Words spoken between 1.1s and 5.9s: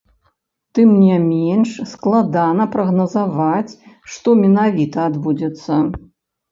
менш, складана прагназаваць, што менавіта адбудзецца.